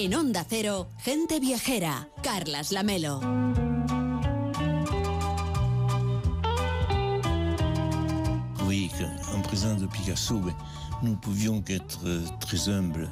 En 0.00 0.14
Onda 0.14 0.44
Cero, 0.48 0.86
gente 1.04 1.40
viajera, 1.40 2.06
Carlas 2.22 2.70
Lamelo. 2.70 3.18
Oui, 8.64 8.88
en 9.34 9.42
présence 9.42 9.80
de 9.80 9.88
Picasso, 9.88 10.40
nous 11.02 11.16
pouvions 11.16 11.60
qu'être 11.62 11.98
très 12.38 12.68
humbles. 12.68 13.08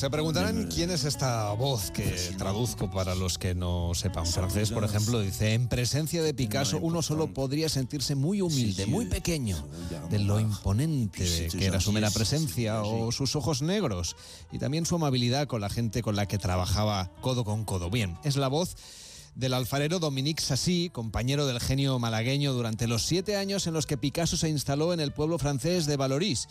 Se 0.00 0.08
preguntarán 0.08 0.66
quién 0.74 0.90
es 0.90 1.04
esta 1.04 1.52
voz 1.52 1.90
que 1.90 2.16
traduzco 2.38 2.90
para 2.90 3.14
los 3.14 3.36
que 3.36 3.54
no 3.54 3.92
sepan 3.92 4.24
francés. 4.24 4.70
Por 4.70 4.82
ejemplo, 4.82 5.20
dice, 5.20 5.52
en 5.52 5.68
presencia 5.68 6.22
de 6.22 6.32
Picasso 6.32 6.78
uno 6.80 7.02
solo 7.02 7.34
podría 7.34 7.68
sentirse 7.68 8.14
muy 8.14 8.40
humilde, 8.40 8.86
muy 8.86 9.04
pequeño, 9.04 9.62
de 10.08 10.18
lo 10.20 10.40
imponente 10.40 11.48
que 11.50 11.66
era 11.66 11.80
su 11.80 11.92
mera 11.92 12.10
presencia 12.10 12.82
o 12.82 13.12
sus 13.12 13.36
ojos 13.36 13.60
negros 13.60 14.16
y 14.50 14.58
también 14.58 14.86
su 14.86 14.94
amabilidad 14.94 15.46
con 15.46 15.60
la 15.60 15.68
gente 15.68 16.00
con 16.00 16.16
la 16.16 16.24
que 16.24 16.38
trabajaba 16.38 17.10
codo 17.20 17.44
con 17.44 17.66
codo. 17.66 17.90
Bien, 17.90 18.16
es 18.24 18.36
la 18.36 18.48
voz 18.48 18.76
del 19.34 19.52
alfarero 19.52 19.98
Dominique 19.98 20.42
Sassy, 20.42 20.88
compañero 20.88 21.46
del 21.46 21.60
genio 21.60 21.98
malagueño 21.98 22.54
durante 22.54 22.86
los 22.86 23.02
siete 23.02 23.36
años 23.36 23.66
en 23.66 23.74
los 23.74 23.84
que 23.84 23.98
Picasso 23.98 24.38
se 24.38 24.48
instaló 24.48 24.94
en 24.94 25.00
el 25.00 25.12
pueblo 25.12 25.38
francés 25.38 25.84
de 25.84 25.98
Valoris 25.98 26.48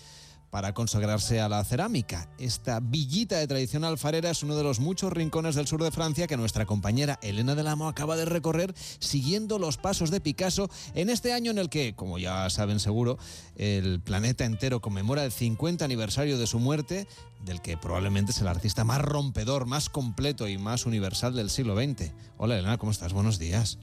para 0.49 0.73
consagrarse 0.73 1.39
a 1.39 1.49
la 1.49 1.63
cerámica. 1.63 2.30
Esta 2.38 2.80
villita 2.80 3.38
de 3.38 3.48
tradición 3.48 3.84
alfarera 3.84 4.30
es 4.30 4.44
uno 4.44 4.55
de 4.55 4.63
los 4.63 4.80
muchos 4.80 5.13
rincones 5.13 5.55
del 5.55 5.67
sur 5.67 5.84
de 5.84 5.91
Francia 5.91 6.27
que 6.27 6.38
nuestra 6.38 6.66
compañera 6.66 7.20
Elena 7.21 7.55
del 7.55 7.67
Amo 7.67 7.88
acaba 7.88 8.16
de 8.16 8.26
recorrer 8.26 8.73
siguiendo 8.99 9.59
los 9.59 9.77
pasos 9.77 10.12
de 10.12 10.21
Picasso 10.21 10.70
en 10.93 11.09
este 11.09 11.34
año 11.34 11.52
en 11.52 11.57
el 11.57 11.70
que, 11.70 11.95
como 11.95 12.17
ya 12.17 12.49
saben 12.49 12.80
seguro, 12.80 13.17
el 13.55 14.02
planeta 14.02 14.45
entero 14.45 14.81
conmemora 14.81 15.23
el 15.23 15.31
50 15.31 15.85
aniversario 15.85 16.38
de 16.38 16.48
su 16.48 16.59
muerte, 16.59 17.07
del 17.45 17.62
que 17.62 17.77
probablemente 17.77 18.31
es 18.31 18.41
el 18.41 18.48
artista 18.48 18.84
más 18.84 19.02
rompedor, 19.02 19.66
más 19.66 19.90
completo 19.90 20.48
y 20.48 20.57
más 20.57 20.85
universal 20.85 21.35
del 21.35 21.49
siglo 21.49 21.76
XX. 21.76 22.12
Hola 22.38 22.57
Elena, 22.57 22.77
¿cómo 22.77 22.91
estás? 22.91 23.13
Buenos 23.13 23.40
días. 23.40 23.77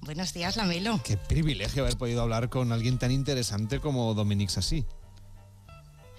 Buenos 0.00 0.32
días, 0.32 0.56
Lamelo. 0.56 1.00
Qué 1.04 1.16
privilegio 1.16 1.84
haber 1.84 1.96
podido 1.96 2.22
hablar 2.22 2.48
con 2.48 2.72
alguien 2.72 2.98
tan 2.98 3.12
interesante 3.12 3.78
como 3.78 4.14
Dominique 4.14 4.50
Sassy. 4.50 4.84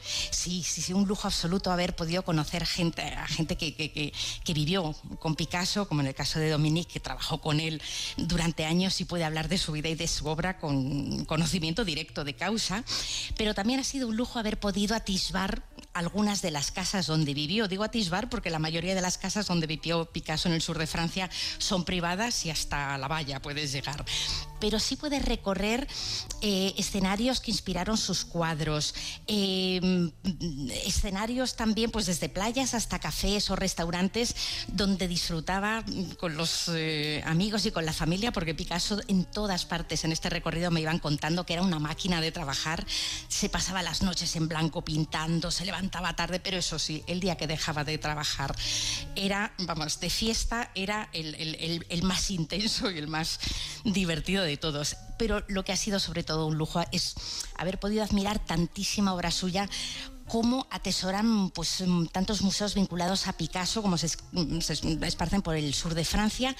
Sí, 0.04 0.64
sí, 0.64 0.82
sí, 0.82 0.94
un 0.94 1.08
lujo 1.08 1.28
absoluto 1.28 1.72
haber 1.72 1.96
podido 1.96 2.24
conocer 2.24 2.66
gente, 2.66 3.02
a 3.02 3.28
gente 3.28 3.58
que, 3.58 3.74
que, 3.74 4.54
vivió 4.54 4.96
con 5.20 5.36
Picasso, 5.36 5.88
como 5.88 6.02
en 6.02 6.08
el 6.08 6.16
caso 6.16 6.40
de 6.40 6.50
Dominique, 6.50 6.94
que 6.94 7.00
trabajó 7.00 7.42
con 7.42 7.60
él 7.60 7.82
durante 8.18 8.66
años 8.66 9.02
y 9.02 9.06
puede 9.06 9.24
hablar 9.24 9.48
de 9.48 9.58
su 9.58 9.72
vida 9.72 9.90
y 9.90 9.96
de 9.96 10.08
su 10.08 10.28
obra 10.28 10.60
con 10.60 11.26
conocimiento 11.26 11.86
directo 11.86 12.24
de 12.24 12.36
causa. 12.36 12.84
Pero 13.38 13.54
también 13.54 13.80
ha 13.80 13.84
sido 13.84 14.08
un 14.08 14.16
lujo 14.16 14.40
haber 14.40 14.60
podido 14.60 14.96
atisbar 14.96 15.64
algunas 15.94 16.42
de 16.42 16.52
las 16.52 16.72
casas 16.72 17.08
donde 17.08 17.34
vivió. 17.34 17.68
Digo 17.68 17.84
atisbar 17.84 18.30
porque 18.30 18.50
la 18.50 18.60
mayoría 18.60 18.96
de 18.96 19.02
las 19.02 19.18
casas 19.18 19.48
donde 19.48 19.68
vivió 19.68 20.06
Picasso 20.06 20.48
en 20.48 20.56
el 20.56 20.62
sur 20.62 20.78
de 20.78 20.88
Francia 20.88 21.30
son 21.58 21.86
privadas 21.86 22.46
y 22.46 22.50
hasta 22.50 22.98
la 22.98 23.08
valla 23.08 23.42
puedes 23.42 23.72
llegar. 23.72 24.04
Pero 24.64 24.80
sí 24.80 24.96
puedes 24.96 25.26
recorrer 25.26 25.86
eh, 26.40 26.74
escenarios 26.78 27.42
que 27.42 27.52
inspiraron 27.52 27.98
sus 27.98 28.24
cuadros, 28.24 28.96
em, 29.28 30.10
escenarios 30.86 31.58
también, 31.58 31.92
pues 31.92 32.06
desde 32.06 32.30
playas 32.30 32.74
hasta 32.74 32.98
cafés 32.98 33.50
o 33.50 33.58
restaurantes 33.58 34.34
donde 34.70 35.10
disfrutaba 35.10 35.84
con 36.18 36.38
los 36.38 36.72
eh, 36.74 37.22
amigos 37.26 37.66
y 37.66 37.72
con 37.72 37.86
la 37.86 37.92
familia, 37.92 38.32
porque 38.32 38.56
Picasso 38.56 39.02
en 39.10 39.26
todas 39.26 39.66
partes 39.66 40.06
en 40.06 40.14
este 40.14 40.30
recorrido 40.30 40.72
me 40.72 40.80
iban 40.80 41.00
contando 41.00 41.46
que 41.46 41.52
era 41.52 41.62
una 41.62 41.80
máquina 41.80 42.22
de 42.22 42.32
trabajar, 42.32 42.86
se 43.28 43.50
pasaba 43.50 43.84
las 43.84 44.02
noches 44.02 44.34
en 44.38 44.48
blanco 44.48 44.86
pintando, 44.86 45.52
se 45.52 45.66
levantaba 45.66 46.16
tarde, 46.16 46.40
pero 46.40 46.56
eso 46.56 46.80
sí, 46.80 47.04
el 47.08 47.20
día 47.20 47.36
que 47.36 47.48
dejaba 47.48 47.84
de 47.84 47.98
trabajar 47.98 48.56
era, 49.18 49.54
vamos, 49.60 50.00
de 50.00 50.10
fiesta 50.10 50.72
era 50.74 51.10
el, 51.12 51.86
el 51.90 52.04
más 52.04 52.32
intenso 52.32 52.90
y 52.90 52.98
el 52.98 53.10
más 53.10 53.42
divertido 53.84 54.42
de 54.46 54.53
todos. 54.58 54.98
Pero 55.18 55.44
lo 55.48 55.64
que 55.64 55.72
ha 55.72 55.78
sido 55.78 56.00
sobre 56.00 56.24
todo 56.24 56.48
un 56.48 56.58
lujo 56.58 56.84
es 56.92 57.16
haber 57.58 57.80
podido 57.80 58.04
admirar 58.04 58.40
tantísima 58.40 59.14
obra 59.14 59.32
suya 59.32 59.70
cómo 60.28 60.68
atesoran 60.72 61.50
pues, 61.52 61.84
tantos 62.12 62.42
museos 62.42 62.76
vinculados 62.76 63.28
a 63.28 63.34
Picasso 63.34 63.82
como 63.82 63.98
se, 63.98 64.10
se, 64.10 64.98
esparcen 65.06 65.42
por 65.42 65.56
el 65.56 65.74
sur 65.74 65.94
de 65.94 66.06
Francia, 66.06 66.56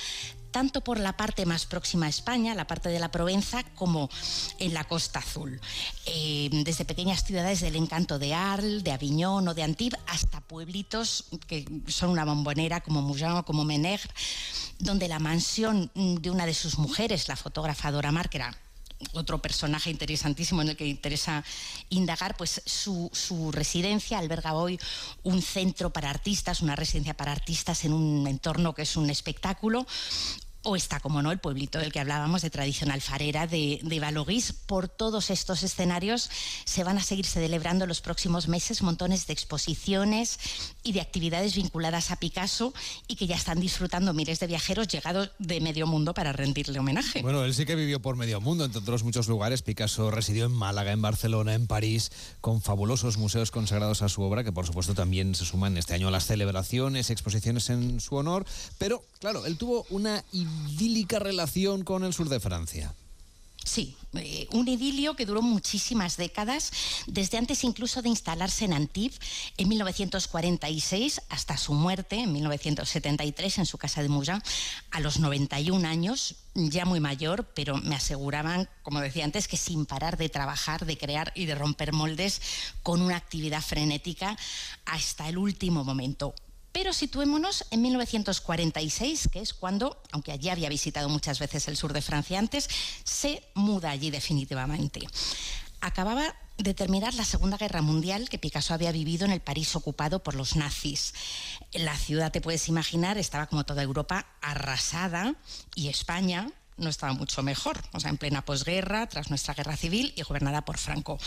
tanto 0.54 0.82
por 0.82 1.00
la 1.00 1.18
parte 1.18 1.46
más 1.46 1.66
próxima 1.66 2.06
a 2.06 2.10
España, 2.10 2.56
la 2.56 2.68
parte 2.68 2.88
de 2.88 3.00
la 3.00 3.12
Provenza, 3.12 3.64
como 3.76 4.10
en 4.60 4.74
la 4.74 4.86
Costa 4.86 5.20
Azul. 5.20 5.60
Eh, 6.06 6.50
desde 6.64 6.86
pequeñas 6.86 7.26
ciudades 7.26 7.60
del 7.60 7.76
encanto 7.76 8.20
de 8.20 8.34
Arles, 8.34 8.86
de 8.86 8.92
Aviñón 8.92 9.48
o 9.48 9.54
de 9.54 9.64
Antibes, 9.64 10.00
hasta 10.08 10.40
pueblitos 10.40 11.26
que 11.48 11.66
son 11.88 12.12
una 12.12 12.24
bombonera 12.24 12.82
como 12.82 13.02
Mougins 13.02 13.40
o 13.40 13.44
como 13.44 13.66
Menegre, 13.66 14.14
donde 14.80 15.08
la 15.08 15.20
mansión 15.20 15.92
de 15.96 16.30
una 16.30 16.46
de 16.46 16.54
sus 16.54 16.78
mujeres, 16.78 17.28
la 17.28 17.36
fotógrafa 17.36 17.92
Dora 17.92 18.12
Mar, 18.12 18.30
que 18.30 18.38
era 18.38 18.56
otro 19.14 19.40
personaje 19.42 19.90
interesantísimo 19.90 20.62
en 20.62 20.70
el 20.70 20.78
que 20.78 20.88
interesa 20.88 21.44
indagar, 21.90 22.36
pues 22.38 22.62
su, 22.66 23.10
su, 23.14 23.52
residencia 23.52 24.18
alberga 24.18 24.54
hoy 24.54 24.80
un 25.24 25.42
centro 25.42 25.92
para 25.92 26.10
artistas, 26.10 26.62
una 26.62 26.76
residencia 26.76 27.14
para 27.14 27.32
artistas 27.32 27.86
en 27.86 27.94
un 27.94 28.28
entorno 28.28 28.74
que 28.74 28.84
es 28.84 28.96
un 28.96 29.10
espectáculo, 29.10 29.86
o 30.64 30.76
está, 30.76 31.00
como 31.00 31.22
no, 31.22 31.32
el 31.32 31.40
pueblito 31.40 31.80
del 31.80 31.92
que 31.92 32.00
hablábamos 32.00 32.42
de 32.42 32.50
tradición 32.50 32.92
alfarera 32.92 33.48
de, 33.48 33.80
de 33.84 34.00
Valogís. 34.00 34.54
Por 34.54 34.88
todos 34.88 35.30
estos 35.30 35.64
escenarios 35.64 36.30
se 36.66 36.84
van 36.84 36.98
a 36.98 37.04
seguir 37.04 37.26
celebrando 37.26 37.86
los 37.86 38.02
próximos 38.02 38.48
meses 38.48 38.82
montones 38.82 39.28
de 39.28 39.34
exposiciones 39.34 40.40
y 40.84 40.94
de 40.94 41.02
actividades 41.02 41.56
vinculadas 41.56 42.12
a 42.12 42.16
Picasso 42.16 42.74
y 43.08 43.16
que 43.16 43.28
ya 43.28 43.36
están 43.36 43.60
disfrutando 43.60 44.14
miles 44.14 44.40
de 44.40 44.48
viajeros 44.48 44.88
llegados 44.88 45.32
de 45.40 45.60
medio 45.62 45.88
mundo 45.88 46.14
para 46.14 46.34
rendirle 46.34 46.80
homenaje. 46.80 47.22
Bueno, 47.22 47.44
él 47.44 47.54
sí 47.54 47.66
que 47.66 47.76
vivió 47.76 48.02
por 48.02 48.16
medio 48.16 48.40
mundo, 48.42 48.66
entre 48.66 48.80
otros 48.80 49.04
muchos 49.04 49.28
lugares. 49.28 49.62
Picasso 49.62 50.12
residió 50.12 50.46
en 50.46 50.54
Málaga, 50.54 50.92
en 50.92 51.02
Barcelona, 51.02 51.54
en 51.54 51.68
París, 51.68 52.12
con 52.42 52.62
fabulosos 52.62 53.18
museos 53.18 53.52
consagrados 53.52 54.02
a 54.02 54.10
su 54.10 54.22
obra, 54.22 54.44
que 54.44 54.52
por 54.52 54.66
supuesto 54.66 54.94
también 54.94 55.36
se 55.36 55.46
suman 55.46 55.78
este 55.78 55.94
año 55.94 56.08
a 56.08 56.12
las 56.12 56.26
celebraciones, 56.26 57.10
exposiciones 57.10 57.70
en 57.70 58.00
su 58.00 58.16
honor. 58.16 58.46
Pero, 58.78 59.04
claro, 59.20 59.46
él 59.46 59.58
tuvo 59.58 59.86
una 59.90 60.24
idílica 60.70 61.20
relación 61.20 61.84
con 61.84 62.04
el 62.04 62.14
sur 62.14 62.30
de 62.30 62.40
Francia. 62.40 62.94
Sí, 63.66 63.96
eh, 64.14 64.48
un 64.52 64.68
idilio 64.68 65.16
que 65.16 65.26
duró 65.26 65.42
muchísimas 65.42 66.18
décadas, 66.18 66.72
desde 67.08 67.38
antes 67.38 67.64
incluso 67.64 68.02
de 68.02 68.10
instalarse 68.10 68.66
en 68.66 68.74
Antibes 68.74 69.20
en 69.58 69.70
1946 69.70 71.22
hasta 71.30 71.56
su 71.56 71.74
muerte 71.74 72.18
en 72.18 72.34
1973 72.34 73.60
en 73.60 73.66
su 73.66 73.78
casa 73.78 74.02
de 74.02 74.10
Mougins 74.10 74.44
a 74.92 75.00
los 75.00 75.20
91 75.20 75.88
años, 75.88 76.36
ya 76.56 76.84
muy 76.84 77.00
mayor, 77.00 77.46
pero 77.56 77.78
me 77.78 77.96
aseguraban, 77.96 78.68
como 78.82 79.00
decía 79.00 79.24
antes, 79.24 79.48
que 79.48 79.58
sin 79.58 79.86
parar 79.86 80.18
de 80.18 80.28
trabajar, 80.28 80.86
de 80.86 80.98
crear 80.98 81.32
y 81.34 81.46
de 81.46 81.56
romper 81.56 81.94
moldes 81.94 82.42
con 82.84 83.02
una 83.02 83.16
actividad 83.16 83.62
frenética 83.62 84.38
hasta 84.86 85.30
el 85.30 85.38
último 85.38 85.86
momento. 85.86 86.36
Pero 86.74 86.92
situémonos 86.92 87.66
en 87.70 87.84
1946, 87.84 89.30
que 89.32 89.40
es 89.40 89.54
cuando, 89.54 90.02
aunque 90.12 90.32
allí 90.32 90.50
había 90.50 90.70
visitado 90.70 91.08
muchas 91.08 91.40
veces 91.40 91.68
el 91.68 91.78
sur 91.78 91.94
de 91.94 92.02
Francia 92.02 92.40
antes, 92.40 92.68
se 93.04 93.44
muda 93.54 93.92
allí 93.92 94.10
definitivamente. 94.10 95.08
Acababa 95.82 96.36
de 96.58 96.74
terminar 96.74 97.14
la 97.14 97.26
Segunda 97.26 97.58
Guerra 97.58 97.82
Mundial 97.82 98.28
que 98.28 98.40
Picasso 98.40 98.74
había 98.74 98.92
vivido 98.92 99.26
en 99.26 99.32
el 99.32 99.42
París 99.42 99.76
ocupado 99.76 100.24
por 100.24 100.34
los 100.34 100.56
nazis. 100.56 101.14
La 101.74 101.96
ciudad, 101.96 102.32
te 102.32 102.42
puedes 102.42 102.68
imaginar, 102.70 103.18
estaba 103.18 103.48
como 103.48 103.66
toda 103.66 103.84
Europa 103.84 104.26
arrasada 104.42 105.36
y 105.76 105.90
España, 105.90 106.52
no 106.78 106.90
estaba 106.90 107.14
mucho 107.14 107.44
mejor, 107.44 107.82
o 107.92 108.00
sea, 108.00 108.10
en 108.10 108.18
plena 108.18 108.46
posguerra, 108.46 109.08
tras 109.08 109.30
nuestra 109.30 109.54
guerra 109.54 109.78
civil 109.78 110.14
y 110.16 110.24
gobernada 110.24 110.66
por 110.66 110.78
Franco. 110.78 111.20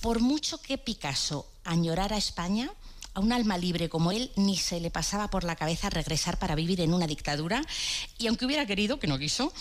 Por 0.00 0.20
mucho 0.20 0.60
que 0.60 0.76
Picasso 0.76 1.46
añorara 1.64 2.16
España, 2.16 2.70
a 3.14 3.20
un 3.20 3.32
alma 3.32 3.56
libre 3.58 3.88
como 3.88 4.12
él 4.12 4.30
ni 4.36 4.56
se 4.56 4.80
le 4.80 4.90
pasaba 4.90 5.28
por 5.28 5.44
la 5.44 5.56
cabeza 5.56 5.90
regresar 5.90 6.38
para 6.38 6.54
vivir 6.54 6.80
en 6.80 6.92
una 6.92 7.06
dictadura. 7.06 7.62
Y 8.18 8.26
aunque 8.26 8.44
hubiera 8.44 8.66
querido, 8.66 8.98
que 8.98 9.06
no 9.06 9.18
quiso, 9.18 9.52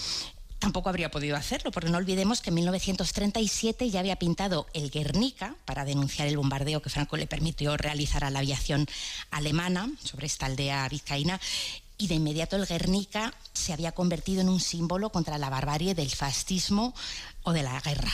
tampoco 0.63 0.87
habría 0.87 1.11
podido 1.11 1.35
hacerlo, 1.35 1.71
porque 1.71 1.89
no 1.89 1.97
olvidemos 1.97 2.39
que 2.39 2.49
en 2.49 2.55
1937 2.55 3.89
ya 3.89 3.99
había 3.99 4.15
pintado 4.15 4.65
el 4.73 4.91
Guernica 4.91 5.55
para 5.65 5.83
denunciar 5.83 6.27
el 6.27 6.37
bombardeo 6.37 6.81
que 6.81 6.89
Franco 6.89 7.17
le 7.17 7.27
permitió 7.27 7.75
realizar 7.75 8.23
a 8.23 8.29
la 8.29 8.39
aviación 8.39 8.87
alemana 9.29 9.91
sobre 10.01 10.25
esta 10.25 10.45
aldea 10.45 10.87
vizcaína 10.87 11.39
y 12.03 12.07
de 12.07 12.15
inmediato 12.15 12.57
el 12.57 12.65
Guernica 12.65 13.33
se 13.53 13.71
había 13.71 13.93
convertido 13.93 14.41
en 14.41 14.49
un 14.49 14.59
símbolo 14.59 15.09
contra 15.09 15.37
la 15.37 15.49
barbarie 15.49 15.95
del 15.95 16.09
fascismo 16.09 16.93
o 17.43 17.53
de 17.53 17.63
la 17.63 17.79
guerra. 17.79 18.11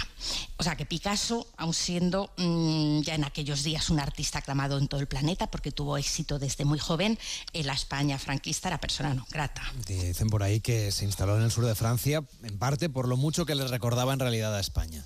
O 0.58 0.64
sea 0.64 0.76
que 0.76 0.86
Picasso, 0.86 1.48
aun 1.58 1.74
siendo 1.74 2.30
mmm, 2.38 3.02
ya 3.02 3.16
en 3.16 3.24
aquellos 3.24 3.64
días 3.64 3.90
un 3.90 4.00
artista 4.00 4.40
aclamado 4.40 4.78
en 4.78 4.88
todo 4.88 5.00
el 5.00 5.08
planeta 5.08 5.50
porque 5.50 5.72
tuvo 5.72 5.98
éxito 5.98 6.38
desde 6.38 6.66
muy 6.66 6.78
joven, 6.78 7.18
en 7.52 7.66
la 7.66 7.74
España 7.74 8.20
franquista 8.20 8.68
era 8.68 8.80
persona 8.80 9.16
no 9.16 9.26
grata. 9.32 9.64
Dicen 9.88 10.30
por 10.30 10.44
ahí 10.44 10.60
que 10.60 10.92
se 10.92 11.06
instaló 11.06 11.36
en 11.38 11.42
el 11.42 11.52
sur 11.52 11.66
de 11.66 11.74
Francia, 11.74 12.24
en 12.44 12.60
parte 12.60 12.90
por 12.90 13.08
lo 13.08 13.18
mucho 13.18 13.48
que 13.48 13.56
le 13.56 13.68
recordaba 13.68 14.14
en 14.14 14.20
realidad 14.20 14.56
a 14.56 14.60
España. 14.60 15.04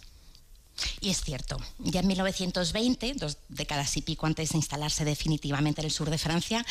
Y 1.02 1.10
es 1.10 1.22
cierto, 1.22 1.58
ya 1.80 2.00
en 2.00 2.08
1920, 2.08 3.14
dos 3.14 3.38
décadas 3.50 3.96
y 3.98 4.02
pico 4.02 4.26
antes 4.26 4.50
de 4.50 4.58
instalarse 4.58 5.06
definitivamente 5.06 5.82
en 5.82 5.86
el 5.86 5.92
sur 5.92 6.10
de 6.10 6.18
Francia, 6.18 6.66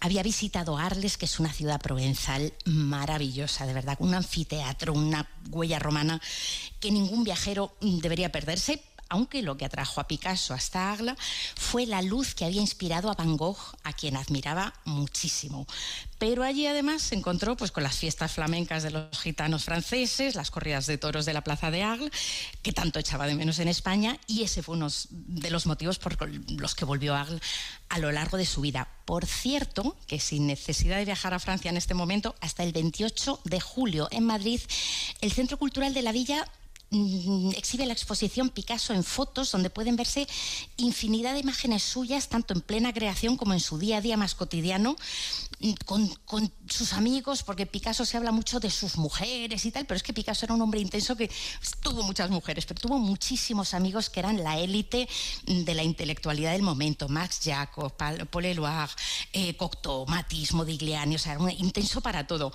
había 0.00 0.22
visitado 0.22 0.76
Arles, 0.76 1.16
que 1.16 1.24
es 1.24 1.40
una 1.40 1.52
ciudad 1.52 1.80
provenzal 1.80 2.52
maravillosa, 2.64 3.66
de 3.66 3.72
verdad, 3.72 3.96
un 4.00 4.14
anfiteatro, 4.14 4.92
una 4.92 5.28
huella 5.50 5.78
romana 5.78 6.20
que 6.80 6.90
ningún 6.90 7.24
viajero 7.24 7.74
debería 7.80 8.30
perderse, 8.30 8.82
aunque 9.08 9.42
lo 9.42 9.56
que 9.56 9.64
atrajo 9.64 10.00
a 10.00 10.08
Picasso 10.08 10.54
hasta 10.54 10.92
Arles 10.92 11.16
fue 11.54 11.86
la 11.86 12.02
luz 12.02 12.34
que 12.34 12.44
había 12.44 12.60
inspirado 12.60 13.10
a 13.10 13.14
Van 13.14 13.36
Gogh, 13.36 13.58
a 13.84 13.92
quien 13.92 14.16
admiraba 14.16 14.74
muchísimo. 14.84 15.66
Pero 16.18 16.42
allí 16.42 16.66
además 16.66 17.02
se 17.02 17.14
encontró 17.14 17.56
pues, 17.56 17.70
con 17.70 17.82
las 17.82 17.98
fiestas 17.98 18.32
flamencas 18.32 18.82
de 18.82 18.90
los 18.90 19.18
gitanos 19.18 19.64
franceses, 19.64 20.34
las 20.34 20.50
corridas 20.50 20.86
de 20.86 20.98
toros 20.98 21.26
de 21.26 21.34
la 21.34 21.42
Plaza 21.42 21.70
de 21.70 21.82
Arles, 21.82 22.10
que 22.62 22.72
tanto 22.72 22.98
echaba 22.98 23.26
de 23.26 23.34
menos 23.34 23.58
en 23.58 23.68
España, 23.68 24.18
y 24.26 24.42
ese 24.42 24.62
fue 24.62 24.76
uno 24.76 24.88
de 25.10 25.50
los 25.50 25.66
motivos 25.66 25.98
por 25.98 26.16
los 26.50 26.74
que 26.74 26.84
volvió 26.84 27.14
a 27.14 27.22
Arles 27.22 27.42
a 27.88 27.98
lo 27.98 28.10
largo 28.12 28.36
de 28.36 28.46
su 28.46 28.60
vida. 28.60 28.88
Por 29.04 29.26
cierto, 29.26 29.96
que 30.06 30.18
sin 30.18 30.46
necesidad 30.46 30.96
de 30.96 31.04
viajar 31.04 31.34
a 31.34 31.38
Francia 31.38 31.70
en 31.70 31.76
este 31.76 31.94
momento, 31.94 32.34
hasta 32.40 32.64
el 32.64 32.72
28 32.72 33.40
de 33.44 33.60
julio 33.60 34.08
en 34.10 34.24
Madrid, 34.24 34.60
el 35.20 35.32
Centro 35.32 35.58
Cultural 35.58 35.94
de 35.94 36.02
la 36.02 36.12
Villa 36.12 36.46
exhibe 36.90 37.84
la 37.84 37.92
exposición 37.92 38.48
Picasso 38.48 38.92
en 38.94 39.02
fotos, 39.02 39.50
donde 39.50 39.70
pueden 39.70 39.96
verse 39.96 40.26
infinidad 40.76 41.34
de 41.34 41.40
imágenes 41.40 41.82
suyas, 41.82 42.28
tanto 42.28 42.54
en 42.54 42.60
plena 42.60 42.92
creación 42.92 43.36
como 43.36 43.54
en 43.54 43.60
su 43.60 43.78
día 43.78 43.96
a 43.96 44.00
día 44.00 44.16
más 44.16 44.34
cotidiano, 44.34 44.96
mm, 45.60 45.72
con, 45.84 46.52
sus 46.68 46.92
amigos, 46.92 47.42
porque 47.42 47.66
Picasso 47.66 48.04
se 48.04 48.16
habla 48.16 48.30
mucho 48.30 48.60
de 48.60 48.70
sus 48.70 48.96
mujeres 48.96 49.64
y 49.64 49.72
tal, 49.72 49.86
pero 49.86 49.96
es 49.96 50.02
que 50.02 50.12
Picasso 50.12 50.46
era 50.46 50.54
un 50.54 50.62
hombre 50.62 50.80
intenso 50.80 51.16
que 51.16 51.30
tuvo 51.80 52.02
muchas 52.02 52.30
mujeres, 52.30 52.66
pero 52.66 52.80
tuvo 52.80 52.98
muchísimos 52.98 53.74
amigos 53.74 54.10
que 54.10 54.20
eran 54.20 54.42
la 54.42 54.58
élite 54.58 55.08
de 55.44 55.74
la 55.74 55.82
intelectualidad 55.82 56.52
del 56.52 56.62
momento, 56.62 57.08
Max 57.08 57.40
Jacob, 57.42 57.94
Paul 57.96 58.44
Eluard, 58.44 58.90
eh, 59.32 59.56
Cocteau, 59.56 60.06
Matisse, 60.06 60.54
Modigliani, 60.54 61.16
o 61.16 61.18
sea, 61.18 61.38
un 61.38 61.50
intenso 61.50 62.00
para 62.00 62.26
todo. 62.26 62.52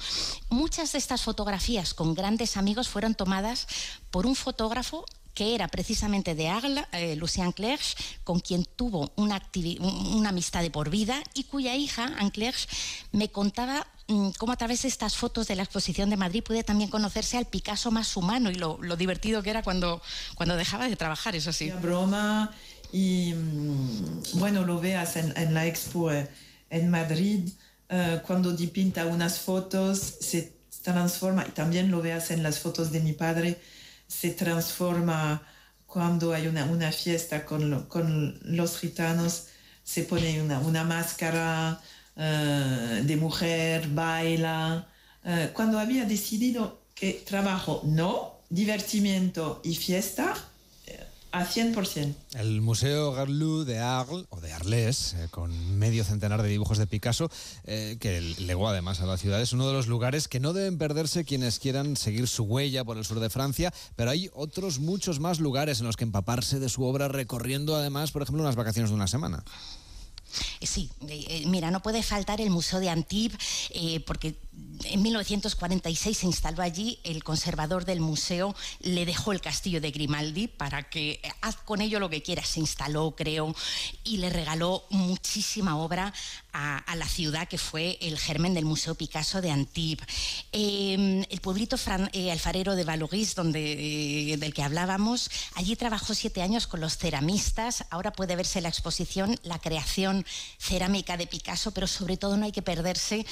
Muchas 0.49 0.91
de 0.93 0.97
estas 0.99 1.21
fotografías 1.21 1.93
con 1.93 2.13
grandes 2.13 2.57
amigos 2.57 2.87
fueron 2.87 3.15
tomadas 3.15 3.67
por 4.11 4.20
un 4.25 4.35
fotógrafo 4.35 5.05
que 5.33 5.55
era 5.55 5.67
precisamente 5.67 6.35
de 6.35 6.49
Arles, 6.49 6.85
eh, 6.91 7.15
Lucien 7.15 7.51
Clerch, 7.51 7.95
con 8.23 8.39
quien 8.39 8.65
tuvo 8.75 9.11
una, 9.15 9.41
una, 9.79 10.29
amistad 10.29 10.61
de 10.61 10.69
por 10.69 10.89
vida 10.89 11.23
y 11.33 11.45
cuya 11.45 11.75
hija, 11.75 12.13
Anne 12.17 12.31
Clerch, 12.31 12.67
me 13.11 13.31
contaba 13.31 13.87
mm, 14.07 14.31
cómo 14.37 14.51
a 14.51 14.57
través 14.57 14.81
de 14.81 14.89
estas 14.89 15.15
fotos 15.15 15.47
de 15.47 15.55
la 15.55 15.63
exposición 15.63 16.09
de 16.09 16.17
Madrid 16.17 16.43
pude 16.43 16.63
también 16.63 16.89
conocerse 16.89 17.37
al 17.37 17.45
Picasso 17.45 17.91
más 17.91 18.17
humano 18.17 18.51
y 18.51 18.55
lo, 18.55 18.77
lo 18.81 18.97
divertido 18.97 19.41
que 19.41 19.51
era 19.51 19.63
cuando, 19.63 20.01
cuando 20.35 20.57
dejaba 20.57 20.89
de 20.89 20.95
trabajar, 20.95 21.35
eso 21.35 21.53
sí. 21.53 21.71
Broma 21.71 22.51
y 22.91 23.33
mm, 23.33 24.39
bueno, 24.39 24.65
lo 24.65 24.81
veas 24.81 25.15
en, 25.15 25.35
en 25.37 25.53
la 25.53 25.65
expo 25.65 26.11
eh, 26.11 26.27
en 26.69 26.89
Madrid, 26.89 27.49
uh, 27.89 28.19
cuando 28.25 28.55
pinta 28.55 29.05
unas 29.05 29.39
fotos 29.39 29.99
se 29.99 30.53
transforma 30.81 31.45
y 31.47 31.51
también 31.51 31.91
lo 31.91 32.01
veas 32.01 32.31
en 32.31 32.43
las 32.43 32.59
fotos 32.59 32.91
de 32.91 33.01
mi 33.01 33.13
padre 33.13 33.59
se 34.11 34.31
transforma 34.31 35.41
cuando 35.85 36.33
hay 36.33 36.47
una, 36.47 36.65
una 36.65 36.91
fiesta 36.91 37.45
con, 37.45 37.85
con, 37.85 38.37
los 38.43 38.77
gitanos, 38.77 39.47
se 39.83 40.03
pone 40.03 40.41
una, 40.41 40.59
una 40.59 40.83
máscara 40.83 41.79
uh, 42.15 43.03
de 43.03 43.17
mujer, 43.17 43.87
baila. 43.87 44.87
Uh, 45.23 45.53
cuando 45.53 45.79
había 45.79 46.03
decidido 46.05 46.81
que 46.93 47.23
trabajo 47.25 47.81
no, 47.85 48.41
divertimiento 48.49 49.61
y 49.63 49.75
fiesta, 49.75 50.33
a 51.31 51.45
100%. 51.45 52.13
El 52.35 52.61
Museo 52.61 53.13
Garlou 53.13 53.63
de 53.63 53.79
Arles, 53.79 54.25
o 54.29 54.41
de 54.41 54.51
Arles, 54.51 55.13
eh, 55.13 55.27
con 55.31 55.79
medio 55.79 56.03
centenar 56.03 56.41
de 56.41 56.49
dibujos 56.49 56.77
de 56.77 56.87
Picasso, 56.87 57.29
eh, 57.63 57.97
que 57.99 58.21
legó 58.39 58.67
además 58.67 59.01
a 59.01 59.05
la 59.05 59.17
ciudad, 59.17 59.41
es 59.41 59.53
uno 59.53 59.67
de 59.67 59.73
los 59.73 59.87
lugares 59.87 60.27
que 60.27 60.39
no 60.39 60.53
deben 60.53 60.77
perderse 60.77 61.25
quienes 61.25 61.59
quieran 61.59 61.95
seguir 61.95 62.27
su 62.27 62.43
huella 62.43 62.83
por 62.83 62.97
el 62.97 63.05
sur 63.05 63.19
de 63.19 63.29
Francia, 63.29 63.73
pero 63.95 64.11
hay 64.11 64.29
otros 64.33 64.79
muchos 64.79 65.19
más 65.19 65.39
lugares 65.39 65.79
en 65.79 65.87
los 65.87 65.97
que 65.97 66.03
empaparse 66.03 66.59
de 66.59 66.69
su 66.69 66.83
obra 66.83 67.07
recorriendo 67.07 67.75
además, 67.75 68.11
por 68.11 68.21
ejemplo, 68.21 68.43
unas 68.43 68.55
vacaciones 68.55 68.89
de 68.89 68.95
una 68.95 69.07
semana. 69.07 69.43
Eh, 70.59 70.67
sí, 70.67 70.89
mira, 71.45 71.71
no 71.71 71.81
puede 71.81 72.03
faltar 72.03 72.41
el 72.41 72.49
Museo 72.49 72.79
de 72.79 72.89
Antibes, 72.89 73.37
porque 74.05 74.35
en 74.85 75.01
1946 75.01 76.17
se 76.17 76.25
instaló 76.25 76.63
allí, 76.63 76.99
el 77.03 77.23
conservador 77.23 77.85
del 77.85 77.99
museo 77.99 78.55
le 78.79 79.05
dejó 79.05 79.31
el 79.31 79.41
castillo 79.41 79.81
de 79.81 79.91
Grimaldi 79.91 80.47
para 80.47 80.89
que 80.89 81.19
eh, 81.23 81.31
haz 81.41 81.57
con 81.57 81.81
ello 81.81 81.99
lo 81.99 82.09
que 82.09 82.21
quieras. 82.21 82.47
Se 82.47 82.59
instaló, 82.59 83.15
creo, 83.15 83.55
y 84.03 84.17
le 84.17 84.29
regaló 84.29 84.83
muchísima 84.89 85.77
obra 85.77 86.13
a, 86.53 86.95
la 86.95 87.07
ciudad 87.07 87.47
que 87.47 87.57
fue 87.57 87.97
el 88.01 88.17
germen 88.17 88.53
del 88.53 88.65
Museo 88.65 88.95
Picasso 88.95 89.41
de 89.41 89.51
Antibes. 89.51 90.05
Em, 90.51 91.23
el 91.29 91.39
pueblito 91.41 91.77
eh, 92.11 92.31
alfarero 92.31 92.75
de 92.75 92.83
Valoris, 92.83 93.35
donde, 93.35 94.33
eh, 94.33 94.37
del 94.37 94.53
que 94.53 94.63
hablábamos, 94.63 95.31
allí 95.55 95.75
trabajó 95.75 96.13
siete 96.13 96.41
años 96.41 96.67
con 96.67 96.81
los 96.81 96.97
ceramistas. 96.97 97.85
Ahora 97.89 98.11
puede 98.11 98.35
verse 98.35 98.61
la 98.61 98.69
exposición, 98.69 99.39
la 99.43 99.59
creación 99.59 100.20
cerámica 100.57 101.17
de 101.17 101.27
Picasso, 101.27 101.71
pero 101.71 101.87
sobre 101.87 102.17
todo 102.17 102.37
no 102.37 102.45
hay 102.45 102.51
que 102.51 102.61
perderse 102.61 103.25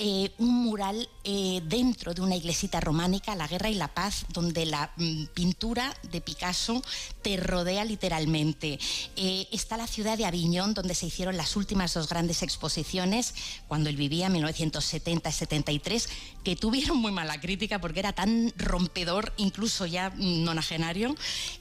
eh, 0.00 0.30
un 0.38 0.62
mural 0.62 1.08
eh, 1.24 1.60
dentro 1.66 2.14
de 2.14 2.22
una 2.22 2.36
iglesita 2.36 2.78
románica, 2.78 3.34
La 3.34 3.48
Guerra 3.48 3.68
y 3.68 3.74
la 3.74 3.88
Paz, 3.88 4.26
donde 4.32 4.64
la 4.64 4.92
mm, 4.96 5.24
pintura 5.34 5.92
de 6.12 6.20
Picasso 6.20 6.80
te 7.20 7.36
rodea 7.36 7.84
literalmente. 7.84 8.78
Eh, 9.16 9.48
está 9.50 9.76
la 9.76 9.88
ciudad 9.88 10.16
de 10.16 10.24
Aviñón, 10.24 10.72
donde 10.72 10.94
se 10.94 11.06
hicieron 11.06 11.36
las 11.36 11.56
últimas 11.56 11.94
dos 11.94 12.08
grandes 12.08 12.44
exposiciones, 12.44 13.34
cuando 13.66 13.90
él 13.90 13.96
vivía, 13.96 14.26
en 14.26 14.34
1970-73, 14.34 16.08
que 16.44 16.54
tuvieron 16.54 16.98
muy 16.98 17.10
mala 17.10 17.40
crítica 17.40 17.80
porque 17.80 17.98
era 17.98 18.12
tan 18.12 18.52
rompedor, 18.56 19.32
incluso 19.36 19.84
ya 19.84 20.10
nonagenario, 20.10 21.16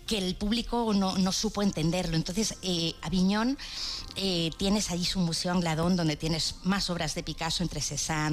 que 0.06 0.20
el 0.20 0.36
público 0.36 0.94
no, 0.94 1.18
no 1.18 1.32
supo 1.32 1.64
entenderlo. 1.64 2.16
Entonces, 2.16 2.54
Aviñón 3.02 3.58
eh, 4.20 4.50
tienes 4.58 4.90
allí 4.90 5.06
su 5.06 5.20
museo 5.20 5.52
Angladón, 5.52 5.96
donde 5.96 6.16
tienes 6.16 6.56
más 6.64 6.90
obras 6.90 7.14
de 7.14 7.22
Picasso 7.22 7.62
entre 7.62 7.82
Cézanne, 7.82 8.27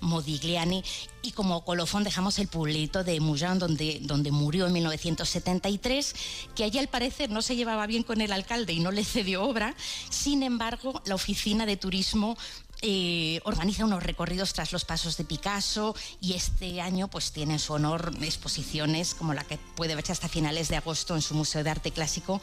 Modigliani. 0.00 0.82
Y 1.22 1.32
como 1.32 1.64
colofón 1.64 2.04
dejamos 2.04 2.38
el 2.38 2.48
pueblito 2.48 3.02
de 3.02 3.18
Mougins, 3.20 3.58
donde, 3.58 3.98
donde 4.02 4.30
murió 4.30 4.66
en 4.66 4.72
1973, 4.74 6.14
que 6.54 6.64
allí 6.64 6.78
al 6.78 6.88
parecer 6.88 7.30
no 7.30 7.40
se 7.40 7.56
llevaba 7.56 7.86
bien 7.86 8.02
con 8.02 8.20
el 8.20 8.32
alcalde 8.32 8.72
y 8.72 8.80
no 8.80 8.90
le 8.90 9.04
cedió 9.04 9.44
obra. 9.44 9.74
Sin 10.10 10.42
embargo, 10.42 11.02
la 11.06 11.14
oficina 11.14 11.64
de 11.66 11.76
turismo 11.76 12.36
eh, 12.86 13.40
organiza 13.44 13.86
unos 13.86 14.02
recorridos 14.02 14.52
tras 14.52 14.70
los 14.70 14.84
pasos 14.84 15.16
de 15.16 15.24
Picasso 15.24 15.96
y 16.20 16.34
este 16.34 16.82
año 16.82 17.08
pues 17.08 17.32
tiene 17.32 17.54
en 17.54 17.58
su 17.58 17.72
honor 17.72 18.12
exposiciones 18.20 19.14
como 19.14 19.32
la 19.32 19.42
que 19.42 19.58
puede 19.74 19.94
verse 19.94 20.12
hasta 20.12 20.28
finales 20.28 20.68
de 20.68 20.76
agosto 20.76 21.14
en 21.14 21.22
su 21.22 21.34
Museo 21.34 21.64
de 21.64 21.70
Arte 21.70 21.92
Clásico, 21.92 22.42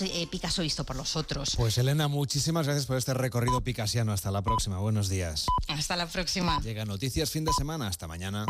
eh, 0.00 0.26
Picasso 0.28 0.62
visto 0.62 0.82
por 0.84 0.96
los 0.96 1.14
otros. 1.14 1.54
Pues 1.56 1.78
Elena, 1.78 2.08
muchísimas 2.08 2.66
gracias 2.66 2.86
por 2.86 2.96
este 2.96 3.14
recorrido 3.14 3.60
picasiano. 3.60 4.12
Hasta 4.12 4.32
la 4.32 4.42
próxima. 4.42 4.78
Buenos 4.78 5.08
días. 5.08 5.46
Hasta 5.68 5.96
la 5.96 6.08
próxima. 6.08 6.60
Llega 6.60 6.84
Noticias 6.84 7.30
fin 7.30 7.44
de 7.44 7.52
semana. 7.52 7.86
Hasta 7.86 8.08
mañana. 8.08 8.46